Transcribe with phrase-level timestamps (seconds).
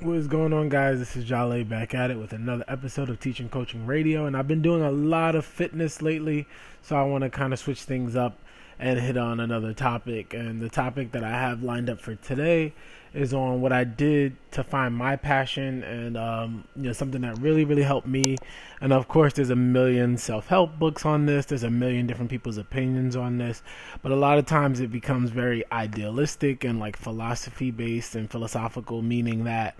[0.00, 1.00] What is going on, guys?
[1.00, 4.46] This is Jale back at it with another episode of Teaching Coaching Radio, and I've
[4.46, 6.46] been doing a lot of fitness lately,
[6.82, 8.38] so I want to kind of switch things up
[8.78, 10.32] and hit on another topic.
[10.34, 12.74] And the topic that I have lined up for today
[13.14, 17.38] is on what I did to find my passion and um, you know something that
[17.38, 18.36] really really helped me.
[18.80, 21.46] And of course, there's a million self-help books on this.
[21.46, 23.62] There's a million different people's opinions on this,
[24.02, 29.02] but a lot of times it becomes very idealistic and like philosophy based and philosophical,
[29.02, 29.76] meaning that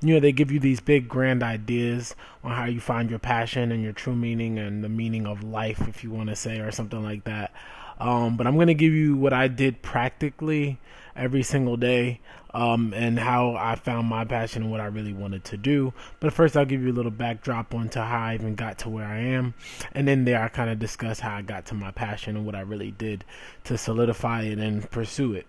[0.00, 3.72] you know they give you these big grand ideas on how you find your passion
[3.72, 6.70] and your true meaning and the meaning of life, if you want to say, or
[6.70, 7.52] something like that.
[7.98, 10.78] Um, but I'm going to give you what I did practically
[11.16, 12.20] every single day
[12.52, 15.92] um, and how I found my passion and what I really wanted to do.
[16.20, 19.06] But first, I'll give you a little backdrop onto how I even got to where
[19.06, 19.54] I am.
[19.92, 22.54] And then there, I kind of discuss how I got to my passion and what
[22.54, 23.24] I really did
[23.64, 25.46] to solidify it and pursue it.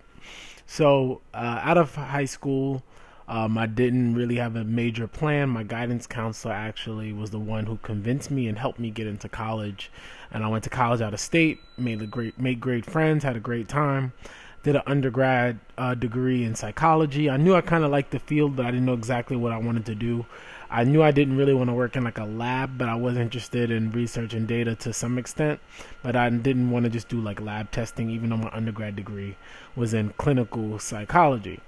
[0.67, 2.83] So, uh, out of high school,
[3.27, 5.49] um, I didn't really have a major plan.
[5.49, 9.27] My guidance counselor actually was the one who convinced me and helped me get into
[9.27, 9.91] college.
[10.31, 13.35] And I went to college out of state, made a great, made great friends, had
[13.35, 14.13] a great time.
[14.61, 17.29] Did an undergrad uh, degree in psychology.
[17.29, 19.57] I knew I kind of liked the field, but I didn't know exactly what I
[19.57, 20.25] wanted to do.
[20.69, 23.15] I knew I didn't really want to work in like a lab, but I was
[23.15, 25.59] interested in research and data to some extent.
[26.01, 29.37] But I didn't want to just do like lab testing, even though my undergrad degree
[29.75, 31.59] was in clinical psychology.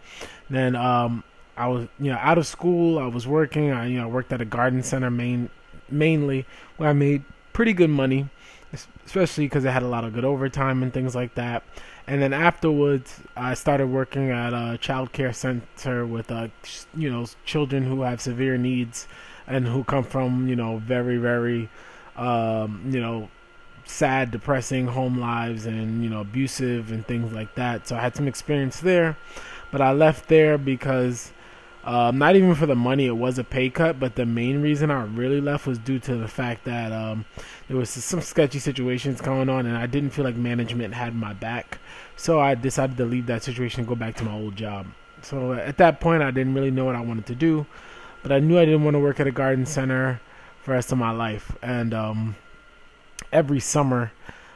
[0.49, 1.23] Then um,
[1.57, 2.99] I was, you know, out of school.
[2.99, 3.71] I was working.
[3.71, 5.49] I, you know, worked at a garden center main,
[5.89, 6.45] mainly
[6.77, 8.29] where I made pretty good money,
[9.05, 11.63] especially because I had a lot of good overtime and things like that.
[12.05, 16.47] And then afterwards, I started working at a child care center with, uh,
[16.95, 19.07] you know, children who have severe needs
[19.47, 21.69] and who come from, you know, very, very,
[22.15, 23.29] um, you know,
[23.83, 27.87] sad, depressing home lives and, you know, abusive and things like that.
[27.87, 29.17] So I had some experience there.
[29.71, 31.33] But I left there because
[31.87, 34.91] um, not even for the money, it was a pay cut, but the main reason
[34.91, 37.23] I really left was due to the fact that um,
[37.69, 41.31] there was some sketchy situations going on, and I didn't feel like management had my
[41.31, 41.79] back.
[42.17, 44.87] So I decided to leave that situation and go back to my old job.
[45.21, 47.65] So at that point, I didn't really know what I wanted to do,
[48.21, 50.19] but I knew I didn't want to work at a garden center
[50.63, 51.55] for the rest of my life.
[51.61, 52.35] And um,
[53.31, 54.11] every summer,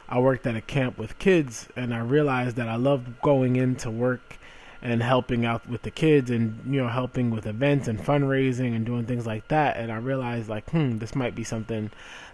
[0.06, 3.90] I worked at a camp with kids, and I realized that I loved going into
[3.90, 4.38] work
[4.82, 8.84] and helping out with the kids and you know helping with events and fundraising and
[8.84, 9.76] doing things like that.
[9.76, 11.90] And i realized like hmm this might be something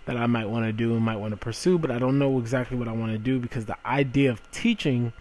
[0.06, 2.38] that i might want to do and might want to pursue but i don't know
[2.38, 5.12] exactly what i want to do because the idea of teaching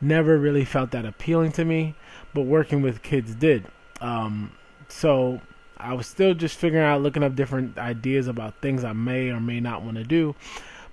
[0.00, 1.94] never really felt that appealing to me
[2.32, 3.64] but working with kids did.
[4.00, 4.52] Um,
[4.88, 5.40] so
[5.76, 9.40] i was still just figuring out looking up different ideas about things i may or
[9.40, 10.34] may not want to do.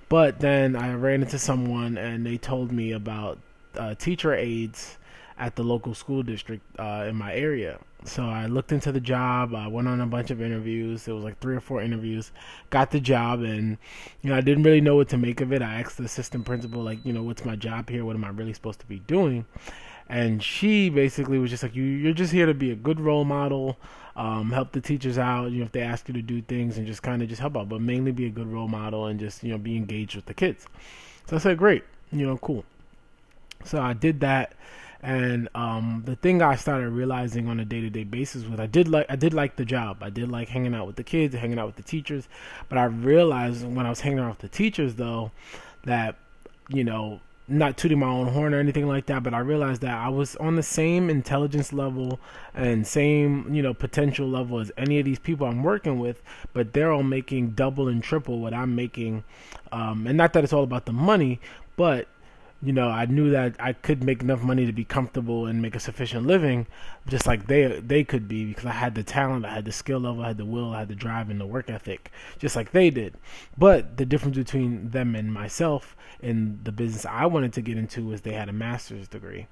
[0.09, 3.37] But then i ran into someone and they told me about
[3.77, 4.97] uh, teacher aides
[5.37, 7.79] at the local school district uh, in my area.
[8.05, 9.55] So I looked into the job.
[9.55, 11.07] I went on a bunch of interviews.
[11.07, 12.31] It was like three or four interviews.
[12.69, 13.77] Got the job, and
[14.21, 15.61] you know I didn't really know what to make of it.
[15.61, 18.05] I asked the assistant principal, like, you know, what's my job here?
[18.05, 19.45] What am I really supposed to be doing?
[20.07, 23.25] And she basically was just like, you, you're just here to be a good role
[23.25, 23.75] model,
[24.15, 25.51] um, help the teachers out.
[25.51, 27.57] You know, if they ask you to do things, and just kind of just help
[27.57, 30.27] out, but mainly be a good role model and just you know be engaged with
[30.27, 30.67] the kids.
[31.27, 32.63] So I said, great, you know, cool.
[33.63, 34.53] So I did that
[35.05, 38.65] and um, the thing I started realizing on a day to day basis was I
[38.65, 39.97] did like I did like the job.
[40.01, 42.27] I did like hanging out with the kids, hanging out with the teachers.
[42.69, 45.29] But I realized when I was hanging out with the teachers though
[45.83, 46.15] that
[46.69, 49.95] you know not tooting my own horn or anything like that, but I realized that
[49.95, 52.19] I was on the same intelligence level
[52.55, 56.23] and same, you know, potential level as any of these people I'm working with,
[56.53, 59.23] but they're all making double and triple what I'm making.
[59.71, 61.39] Um, and not that it's all about the money,
[61.75, 62.07] but
[62.61, 65.75] you know, I knew that I could make enough money to be comfortable and make
[65.75, 66.67] a sufficient living,
[67.07, 69.99] just like they they could be because I had the talent, I had the skill
[69.99, 72.71] level, I had the will, I had the drive and the work ethic, just like
[72.71, 73.15] they did.
[73.57, 78.05] But the difference between them and myself in the business I wanted to get into
[78.05, 79.47] was they had a master's degree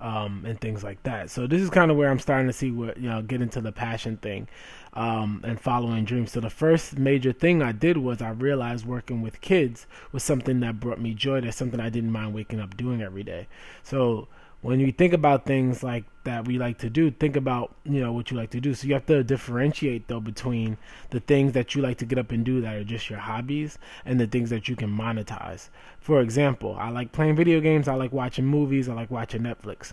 [0.00, 1.30] um, and things like that.
[1.30, 3.60] So this is kind of where I'm starting to see what you know get into
[3.60, 4.48] the passion thing
[4.94, 6.32] um, and following dreams.
[6.32, 10.60] So the first major thing I did was I realized working with kids was something
[10.60, 11.40] that brought me joy.
[11.40, 13.48] That's something I didn't mind waking up doing every day.
[13.82, 14.28] So
[14.60, 18.12] when you think about things like that we like to do, think about you know
[18.12, 18.74] what you like to do.
[18.74, 20.76] So you have to differentiate though between
[21.10, 23.78] the things that you like to get up and do that are just your hobbies
[24.04, 25.68] and the things that you can monetize.
[26.00, 29.92] For example, I like playing video games, I like watching movies, I like watching Netflix.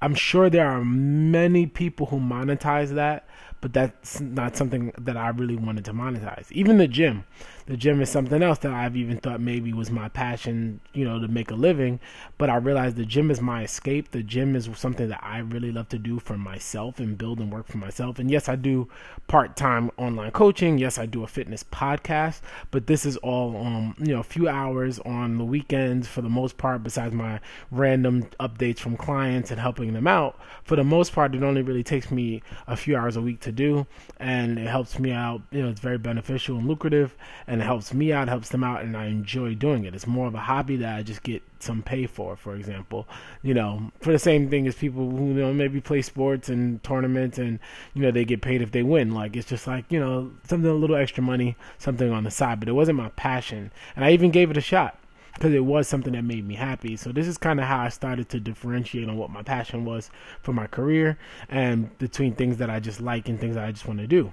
[0.00, 3.24] I'm sure there are many people who monetize that,
[3.60, 6.50] but that's not something that I really wanted to monetize.
[6.50, 7.24] Even the gym,
[7.72, 11.18] the gym is something else that I've even thought maybe was my passion, you know,
[11.18, 12.00] to make a living.
[12.36, 14.10] But I realized the gym is my escape.
[14.10, 17.50] The gym is something that I really love to do for myself and build and
[17.50, 18.18] work for myself.
[18.18, 18.88] And yes, I do
[19.26, 20.76] part time online coaching.
[20.76, 22.42] Yes, I do a fitness podcast.
[22.70, 26.28] But this is all, um, you know, a few hours on the weekends for the
[26.28, 27.40] most part, besides my
[27.70, 30.38] random updates from clients and helping them out.
[30.64, 33.50] For the most part, it only really takes me a few hours a week to
[33.50, 33.86] do.
[34.18, 35.40] And it helps me out.
[35.50, 37.16] You know, it's very beneficial and lucrative
[37.46, 39.94] and it helps me out, helps them out, and I enjoy doing it.
[39.94, 43.06] It's more of a hobby that I just get some pay for, for example.
[43.42, 46.82] You know, for the same thing as people who you know maybe play sports and
[46.82, 47.60] tournaments, and
[47.94, 49.14] you know they get paid if they win.
[49.14, 52.58] Like it's just like you know something a little extra money, something on the side.
[52.58, 54.98] But it wasn't my passion, and I even gave it a shot
[55.34, 56.96] because it was something that made me happy.
[56.96, 60.10] So this is kind of how I started to differentiate on what my passion was
[60.42, 61.16] for my career
[61.48, 64.32] and between things that I just like and things that I just want to do.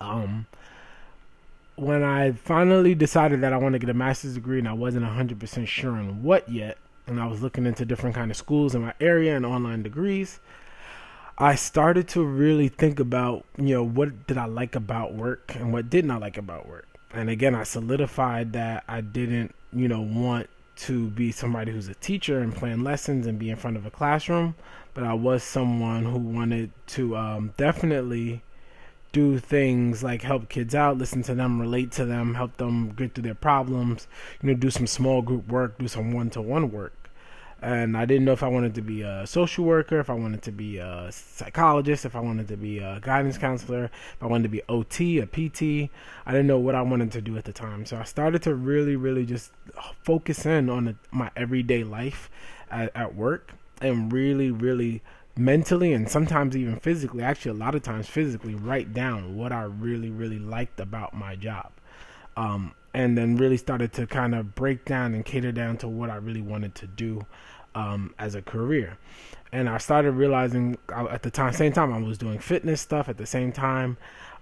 [0.00, 0.46] Um,
[1.76, 5.04] when I finally decided that I wanted to get a master's degree and I wasn't
[5.04, 8.82] 100% sure on what yet, and I was looking into different kind of schools in
[8.82, 10.40] my area and online degrees,
[11.38, 15.72] I started to really think about, you know, what did I like about work and
[15.72, 16.88] what didn't I like about work.
[17.12, 21.94] And again, I solidified that I didn't, you know, want to be somebody who's a
[21.94, 24.54] teacher and plan lessons and be in front of a classroom,
[24.94, 28.42] but I was someone who wanted to um, definitely
[29.16, 33.14] do things like help kids out, listen to them, relate to them, help them get
[33.14, 34.06] through their problems,
[34.42, 36.92] you know, do some small group work, do some one to one work.
[37.62, 40.42] And I didn't know if I wanted to be a social worker, if I wanted
[40.42, 44.42] to be a psychologist, if I wanted to be a guidance counselor, if I wanted
[44.42, 45.90] to be OT, a PT.
[46.26, 47.86] I didn't know what I wanted to do at the time.
[47.86, 49.50] So I started to really, really just
[50.02, 52.28] focus in on my everyday life
[52.70, 55.00] at, at work and really, really
[55.36, 59.62] mentally and sometimes even physically, actually, a lot of times physically, write down what I
[59.62, 61.70] really, really liked about my job.
[62.36, 66.08] Um, and then really started to kind of break down and cater down to what
[66.08, 67.26] I really wanted to do
[67.74, 68.96] um, as a career.
[69.52, 73.08] And I started realizing uh, at the time, same time, I was doing fitness stuff
[73.08, 73.96] at the same time.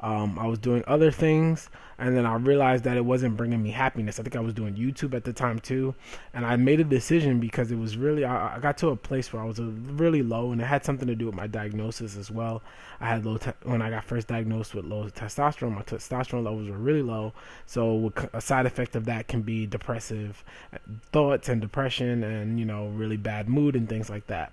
[0.05, 3.71] Um, I was doing other things, and then I realized that it wasn't bringing me
[3.71, 4.21] happiness.
[4.21, 5.95] I think I was doing YouTube at the time too,
[6.35, 9.33] and I made a decision because it was really I, I got to a place
[9.33, 12.31] where I was really low, and it had something to do with my diagnosis as
[12.31, 12.63] well.
[13.01, 15.75] I had low te- when I got first diagnosed with low testosterone.
[15.75, 17.33] My testosterone levels were really low,
[17.65, 20.79] so a side effect of that can be depressive uh,
[21.13, 24.53] thoughts and depression, and you know really bad mood and things like that.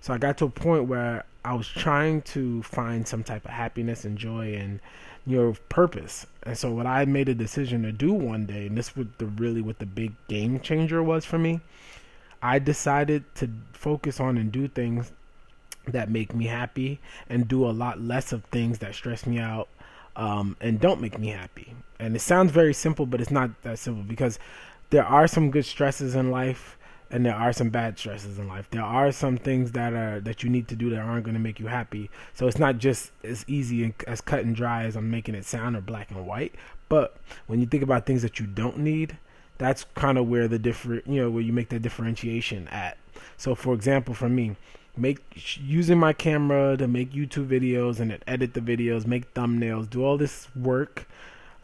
[0.00, 3.50] So I got to a point where I was trying to find some type of
[3.50, 4.80] happiness and joy and
[5.26, 6.26] your purpose.
[6.42, 9.26] And so what I made a decision to do one day, and this was the
[9.26, 11.60] really what the big game changer was for me.
[12.42, 15.12] I decided to focus on and do things
[15.86, 19.68] that make me happy and do a lot less of things that stress me out
[20.16, 21.74] um, and don't make me happy.
[21.98, 24.38] And it sounds very simple, but it's not that simple because
[24.90, 26.78] there are some good stresses in life
[27.10, 28.68] and there are some bad stresses in life.
[28.70, 31.40] There are some things that are that you need to do that aren't going to
[31.40, 32.10] make you happy.
[32.34, 35.44] So it's not just as easy and as cut and dry as I'm making it
[35.44, 36.54] sound or black and white.
[36.88, 37.16] But
[37.46, 39.18] when you think about things that you don't need,
[39.58, 42.96] that's kind of where the different, you know, where you make the differentiation at.
[43.36, 44.56] So for example, for me,
[44.96, 45.18] make
[45.60, 50.16] using my camera to make YouTube videos and edit the videos, make thumbnails, do all
[50.16, 51.08] this work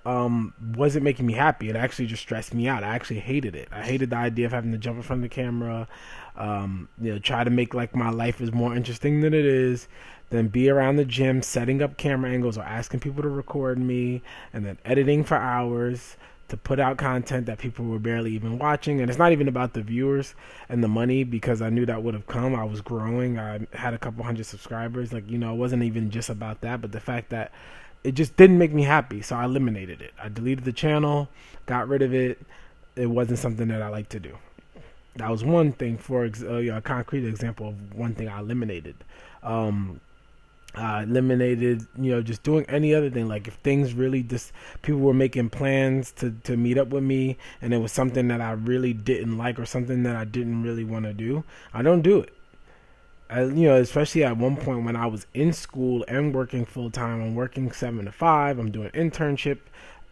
[0.06, 1.68] um, wasn't making me happy.
[1.68, 2.84] It actually just stressed me out.
[2.84, 3.68] I actually hated it.
[3.72, 5.88] I hated the idea of having to jump in front of the camera,
[6.36, 9.88] um, you know, try to make like my life is more interesting than it is,
[10.30, 14.22] then be around the gym setting up camera angles or asking people to record me,
[14.52, 16.16] and then editing for hours
[16.48, 19.00] to put out content that people were barely even watching.
[19.00, 20.36] And it's not even about the viewers
[20.68, 22.54] and the money because I knew that would have come.
[22.54, 23.40] I was growing.
[23.40, 25.12] I had a couple hundred subscribers.
[25.12, 27.50] Like, you know, it wasn't even just about that, but the fact that
[28.06, 30.14] it just didn't make me happy, so I eliminated it.
[30.22, 31.28] I deleted the channel,
[31.66, 32.40] got rid of it.
[32.94, 34.38] It wasn't something that I like to do.
[35.16, 38.94] That was one thing for uh, a concrete example of one thing I eliminated.
[39.42, 40.00] Um,
[40.76, 43.26] I eliminated, you know, just doing any other thing.
[43.26, 47.38] Like if things really just people were making plans to to meet up with me,
[47.60, 50.84] and it was something that I really didn't like or something that I didn't really
[50.84, 51.42] want to do,
[51.74, 52.35] I don't do it.
[53.28, 56.90] I, you know, especially at one point when I was in school and working full
[56.90, 57.20] time.
[57.20, 58.58] I'm working seven to five.
[58.58, 59.58] I'm doing internship,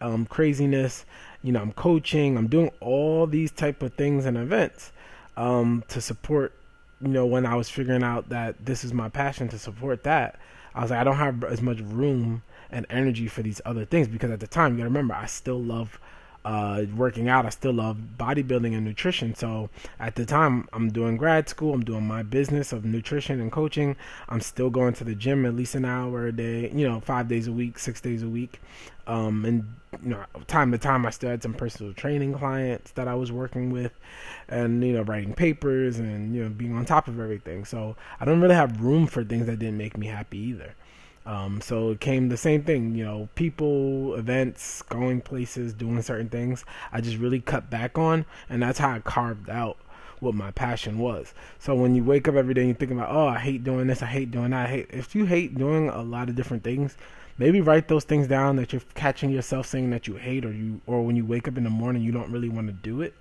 [0.01, 1.05] um, craziness.
[1.43, 2.37] You know, I'm coaching.
[2.37, 4.93] I'm doing all these type of things and events
[5.37, 6.53] um, to support.
[7.01, 10.39] You know, when I was figuring out that this is my passion to support that,
[10.75, 14.09] I was like, I don't have as much room and energy for these other things
[14.09, 16.01] because at the time, you got to remember, I still love
[16.45, 17.47] uh, working out.
[17.47, 19.35] I still love bodybuilding and nutrition.
[19.35, 21.73] So at the time, I'm doing grad school.
[21.73, 23.97] I'm doing my business of nutrition and coaching.
[24.29, 26.71] I'm still going to the gym at least an hour a day.
[26.71, 28.61] You know, five days a week, six days a week,
[29.07, 33.09] um, and you know, time to time I still had some personal training clients that
[33.09, 33.93] I was working with,
[34.49, 37.65] and you know, writing papers and you know, being on top of everything.
[37.65, 40.75] So I don't really have room for things that didn't make me happy either.
[41.27, 46.29] Um, so it came the same thing, you know, people, events, going places, doing certain
[46.29, 46.65] things.
[46.93, 49.79] I just really cut back on, and that's how I carved out
[50.21, 51.33] what my passion was.
[51.59, 53.87] So when you wake up every day and you think about, oh, I hate doing
[53.87, 54.67] this, I hate doing that.
[54.67, 56.97] I hate if you hate doing a lot of different things,
[57.39, 60.81] maybe write those things down that you're catching yourself saying that you hate, or you,
[60.87, 63.15] or when you wake up in the morning you don't really want to do it.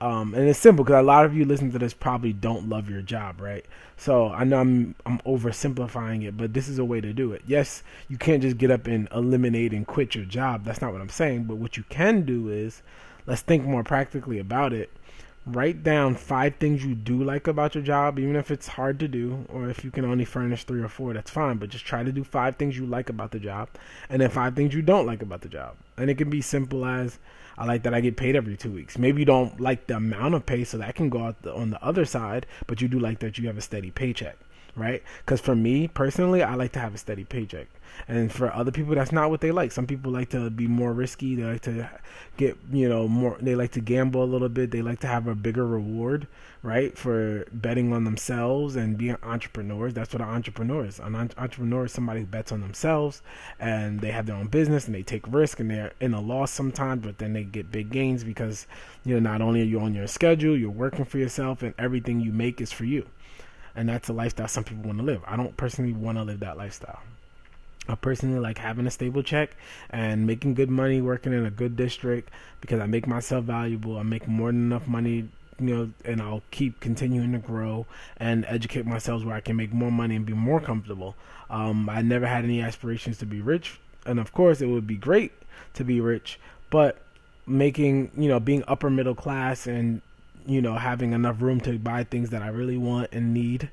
[0.00, 2.90] Um, and it's simple because a lot of you listen to this probably don't love
[2.90, 3.64] your job, right?
[3.96, 7.42] So I know I'm I'm oversimplifying it, but this is a way to do it.
[7.46, 10.64] Yes, you can't just get up and eliminate and quit your job.
[10.64, 11.44] That's not what I'm saying.
[11.44, 12.82] But what you can do is,
[13.26, 14.90] let's think more practically about it.
[15.48, 19.06] Write down five things you do like about your job, even if it's hard to
[19.06, 21.58] do, or if you can only furnish three or four, that's fine.
[21.58, 23.68] But just try to do five things you like about the job,
[24.10, 25.76] and then five things you don't like about the job.
[25.96, 27.20] And it can be simple as
[27.56, 28.98] I like that I get paid every two weeks.
[28.98, 31.70] Maybe you don't like the amount of pay, so that can go out the, on
[31.70, 34.36] the other side, but you do like that you have a steady paycheck,
[34.76, 35.02] right?
[35.24, 37.66] Because for me personally, I like to have a steady paycheck.
[38.08, 39.72] And for other people, that's not what they like.
[39.72, 41.34] Some people like to be more risky.
[41.34, 41.88] They like to
[42.36, 43.38] get, you know, more.
[43.40, 44.70] They like to gamble a little bit.
[44.70, 46.28] They like to have a bigger reward,
[46.62, 49.94] right, for betting on themselves and being entrepreneurs.
[49.94, 51.00] That's what an entrepreneur is.
[51.00, 53.22] An entrepreneur is somebody who bets on themselves
[53.58, 56.50] and they have their own business and they take risk and they're in a loss
[56.50, 58.66] sometimes, but then they get big gains because,
[59.04, 62.20] you know, not only are you on your schedule, you're working for yourself, and everything
[62.20, 63.06] you make is for you.
[63.76, 65.22] And that's a lifestyle some people want to live.
[65.26, 67.00] I don't personally want to live that lifestyle.
[67.88, 69.56] I personally like having a stable check
[69.90, 72.30] and making good money working in a good district
[72.60, 73.96] because I make myself valuable.
[73.96, 75.28] I make more than enough money,
[75.60, 79.72] you know, and I'll keep continuing to grow and educate myself where I can make
[79.72, 81.14] more money and be more comfortable.
[81.48, 84.96] Um, I never had any aspirations to be rich, and of course, it would be
[84.96, 85.32] great
[85.74, 86.40] to be rich,
[86.70, 86.98] but
[87.46, 90.02] making, you know, being upper middle class and
[90.46, 93.70] you know having enough room to buy things that I really want and need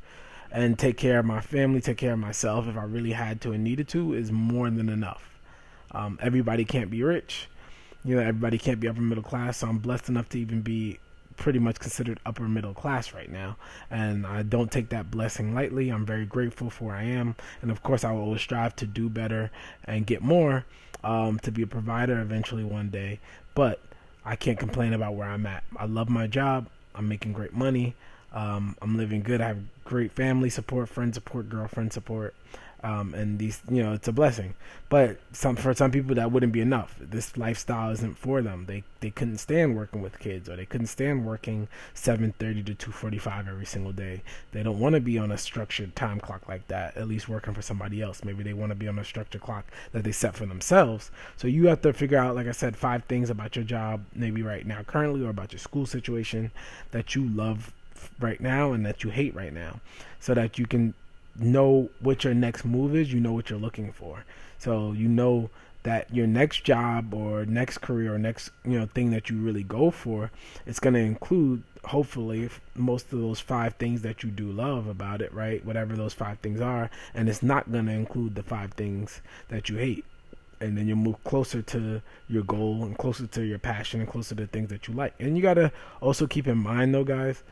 [0.51, 3.51] and take care of my family, take care of myself if I really had to
[3.51, 5.39] and needed to is more than enough.
[5.91, 7.47] Um, everybody can't be rich.
[8.05, 9.57] You know, everybody can't be upper middle class.
[9.57, 10.99] So I'm blessed enough to even be
[11.37, 13.57] pretty much considered upper middle class right now.
[13.89, 15.89] And I don't take that blessing lightly.
[15.89, 17.35] I'm very grateful for where I am.
[17.61, 19.49] And of course, I will always strive to do better
[19.85, 20.65] and get more
[21.03, 23.19] um, to be a provider eventually one day.
[23.55, 23.79] But
[24.25, 25.63] I can't complain about where I'm at.
[25.77, 26.67] I love my job.
[26.95, 27.95] I'm making great money.
[28.33, 29.41] Um, I'm living good.
[29.41, 32.33] I have great family support, friend support, girlfriend support,
[32.83, 34.55] um, and these, you know, it's a blessing.
[34.89, 36.95] But some for some people that wouldn't be enough.
[36.99, 38.65] This lifestyle isn't for them.
[38.67, 43.47] They they couldn't stand working with kids, or they couldn't stand working 7:30 to 2:45
[43.47, 44.21] every single day.
[44.51, 46.97] They don't want to be on a structured time clock like that.
[46.97, 48.23] At least working for somebody else.
[48.23, 51.09] Maybe they want to be on a structured clock that they set for themselves.
[51.37, 54.43] So you have to figure out, like I said, five things about your job, maybe
[54.43, 56.51] right now, currently, or about your school situation
[56.91, 57.73] that you love
[58.19, 59.79] right now and that you hate right now
[60.19, 60.93] so that you can
[61.35, 64.25] know what your next move is you know what you're looking for.
[64.59, 65.49] So you know
[65.83, 69.63] that your next job or next career or next you know thing that you really
[69.63, 70.31] go for
[70.65, 75.21] it's going to include hopefully most of those five things that you do love about
[75.21, 75.63] it right?
[75.65, 76.89] Whatever those five things are.
[77.13, 80.05] And it's not going to include the five things that you hate.
[80.61, 84.33] And then you move closer to your goal and closer to your passion and closer
[84.35, 85.13] to things that you like.
[85.19, 87.43] And you got to also keep in mind though guys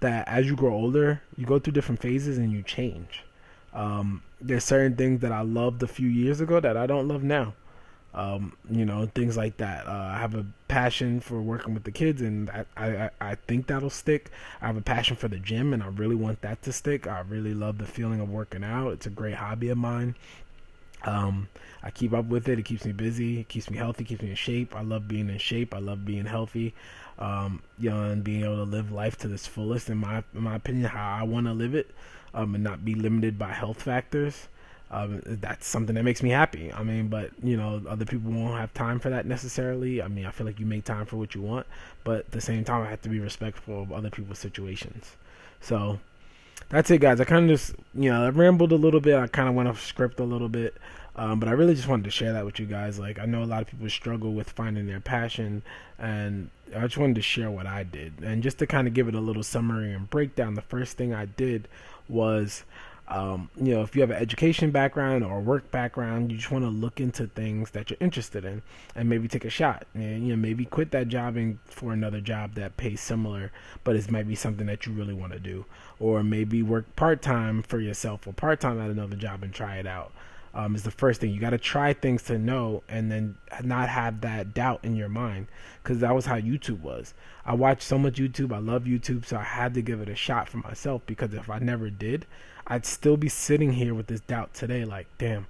[0.00, 3.24] that as you grow older, you go through different phases and you change.
[3.72, 7.22] Um, there's certain things that I loved a few years ago that I don't love
[7.22, 7.54] now.
[8.14, 9.86] Um, you know, things like that.
[9.86, 13.66] Uh, I have a passion for working with the kids, and I, I, I think
[13.66, 14.30] that'll stick.
[14.62, 17.06] I have a passion for the gym, and I really want that to stick.
[17.06, 18.92] I really love the feeling of working out.
[18.92, 20.14] It's a great hobby of mine.
[21.04, 21.48] Um,
[21.82, 22.58] I keep up with it.
[22.58, 23.40] It keeps me busy.
[23.40, 24.02] It keeps me healthy.
[24.04, 24.74] Keeps me in shape.
[24.74, 25.74] I love being in shape.
[25.74, 26.74] I love being healthy
[27.18, 30.42] um, you know, and being able to live life to this fullest, in my in
[30.42, 31.90] my opinion, how I want to live it,
[32.34, 34.48] um, and not be limited by health factors.
[34.88, 36.72] Um, that's something that makes me happy.
[36.72, 40.00] I mean, but you know, other people won't have time for that necessarily.
[40.00, 41.66] I mean, I feel like you make time for what you want,
[42.04, 45.16] but at the same time, I have to be respectful of other people's situations.
[45.60, 45.98] So
[46.68, 47.20] that's it, guys.
[47.20, 49.16] I kind of just, you know, I rambled a little bit.
[49.16, 50.76] I kind of went off script a little bit.
[51.18, 52.98] Um, but I really just wanted to share that with you guys.
[52.98, 55.62] Like, I know a lot of people struggle with finding their passion,
[55.98, 58.20] and I just wanted to share what I did.
[58.22, 61.14] And just to kind of give it a little summary and breakdown, the first thing
[61.14, 61.68] I did
[62.06, 62.64] was,
[63.08, 66.66] um, you know, if you have an education background or work background, you just want
[66.66, 68.60] to look into things that you're interested in
[68.94, 69.86] and maybe take a shot.
[69.94, 73.52] And, you know, maybe quit that job and for another job that pays similar,
[73.84, 75.64] but it might be something that you really want to do.
[75.98, 79.76] Or maybe work part time for yourself or part time at another job and try
[79.76, 80.12] it out.
[80.54, 81.30] Um, is the first thing.
[81.30, 85.08] You got to try things to know and then not have that doubt in your
[85.08, 85.48] mind
[85.82, 87.14] because that was how YouTube was.
[87.44, 88.52] I watched so much YouTube.
[88.52, 91.50] I love YouTube, so I had to give it a shot for myself because if
[91.50, 92.26] I never did,
[92.66, 94.84] I'd still be sitting here with this doubt today.
[94.84, 95.46] Like, damn,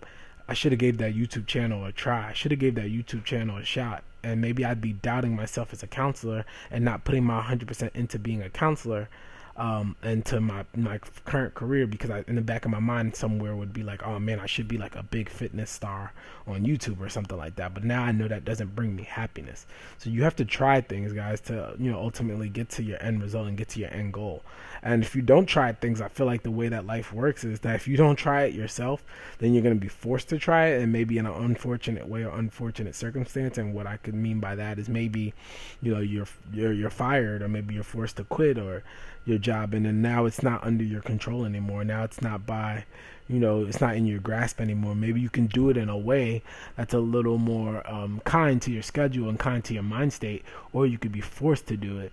[0.49, 2.29] I should have gave that YouTube channel a try.
[2.29, 4.03] I should have gave that YouTube channel a shot.
[4.23, 8.19] And maybe I'd be doubting myself as a counselor and not putting my 100% into
[8.19, 9.09] being a counselor
[9.57, 13.57] um, into my my current career because I, in the back of my mind somewhere
[13.57, 16.13] would be like, oh man, I should be like a big fitness star
[16.47, 17.75] on YouTube or something like that.
[17.75, 19.67] But now I know that doesn't bring me happiness.
[19.99, 23.23] So you have to try things, guys, to you know ultimately get to your end
[23.23, 24.43] result and get to your end goal.
[24.87, 27.59] And if you don't try things, I feel like the way that life works is
[27.61, 29.05] that if you don't try it yourself,
[29.39, 32.25] then you're going to be forced to try it, and maybe in an unfortunate way
[32.25, 33.59] or unfortunate circumstance.
[33.59, 35.35] And what I could mean by that is maybe,
[35.83, 38.85] you know, you're you're you're fired, or maybe you're forced to quit, or
[39.27, 41.85] your job and then now it's not under your control anymore.
[41.85, 42.85] Now it's not by
[43.29, 44.95] you know it's not in your grasp anymore.
[44.95, 46.43] Maybe you can do it in a way
[46.77, 50.45] that's a little more um, kind to your schedule and kind to your mind state
[50.73, 52.13] or you could be forced to do it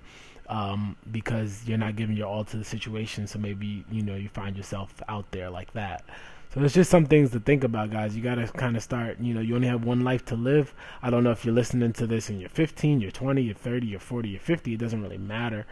[0.50, 4.30] um, because you're not giving your all to the situation so maybe you know you
[4.30, 6.04] find yourself out there like that
[6.54, 8.16] so it's just some things to think about, guys.
[8.16, 10.76] You got to kind of start, you know, you only have one life to live.
[11.02, 13.88] I don't know if you're listening to this and you're 15, you're 20, you're 30,
[13.88, 14.74] you're 40, you're 50.
[14.76, 15.66] It doesn't really matter.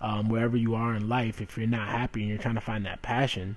[0.00, 2.86] Um, wherever you are in life, if you're not happy and you're trying to find
[2.86, 3.56] that passion,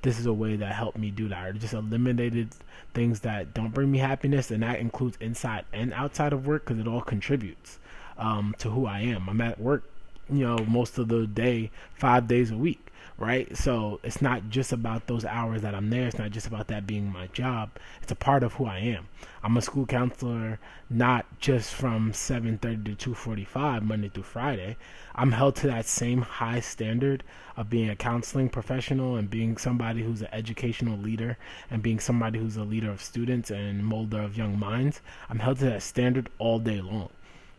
[0.00, 1.44] this is a way that helped me do that.
[1.44, 2.54] I just eliminated
[2.94, 6.80] things that don't bring me happiness, and that includes inside and outside of work because
[6.80, 7.78] it all contributes
[8.16, 9.28] um, to who I am.
[9.28, 9.84] I'm at work,
[10.30, 12.84] you know, most of the day, five days a week
[13.16, 13.56] right?
[13.56, 16.08] So it's not just about those hours that I'm there.
[16.08, 17.70] It's not just about that being my job.
[18.02, 19.06] It's a part of who I am.
[19.42, 20.58] I'm a school counselor,
[20.90, 24.76] not just from 7:30 to 2:45 Monday through Friday.
[25.14, 27.22] I'm held to that same high standard
[27.56, 31.38] of being a counseling professional and being somebody who's an educational leader
[31.70, 35.00] and being somebody who's a leader of students and molder of young minds.
[35.30, 37.10] I'm held to that standard all day long.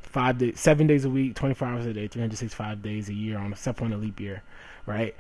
[0.06, 3.52] Five days, seven days a week, 24 hours a day, 365 days a year on
[3.52, 4.44] except on a leap year,
[4.86, 5.16] right?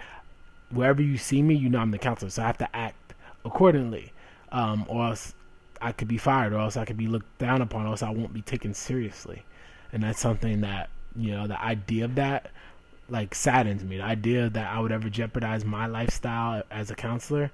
[0.69, 3.13] wherever you see me, you know I'm the counselor, so I have to act
[3.43, 4.11] accordingly,
[4.51, 5.33] um, or else
[5.81, 8.09] I could be fired, or else I could be looked down upon, or else I
[8.09, 9.43] won't be taken seriously.
[9.91, 12.51] And that's something that you know the idea of that
[13.07, 13.97] like saddens me.
[13.97, 17.51] The idea that I would ever jeopardize my lifestyle as a counselor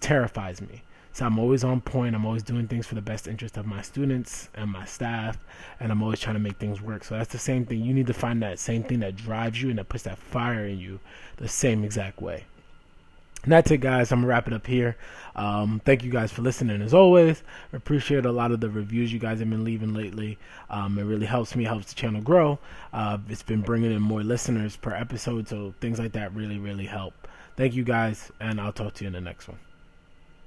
[0.00, 0.82] terrifies me.
[1.12, 2.14] So I'm always on point.
[2.14, 5.38] I'm always doing things for the best interest of my students and my staff,
[5.80, 7.04] and I'm always trying to make things work.
[7.04, 7.80] So that's the same thing.
[7.80, 10.66] You need to find that same thing that drives you and that puts that fire
[10.66, 11.00] in you
[11.36, 12.44] the same exact way.
[13.42, 14.12] And that's it, guys.
[14.12, 14.96] I'm gonna wrap it up here.
[15.34, 16.82] Um, thank you guys for listening.
[16.82, 17.42] As always,
[17.72, 20.38] I appreciate a lot of the reviews you guys have been leaving lately.
[20.68, 22.58] Um, it really helps me, helps the channel grow.
[22.92, 26.86] Uh, it's been bringing in more listeners per episode, so things like that really, really
[26.86, 27.14] help.
[27.56, 29.58] Thank you guys, and I'll talk to you in the next one.